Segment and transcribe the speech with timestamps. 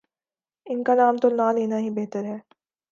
[0.67, 2.37] ان کا نام تو نہ لینا ہی بہتر ہے۔